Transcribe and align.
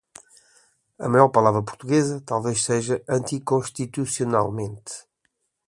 A 0.97 1.07
maior 1.07 1.29
palavra 1.29 1.61
portuguesa 1.61 2.23
talvez 2.25 2.63
seja 2.63 3.03
"anticonstitucionalmente". 3.07 4.91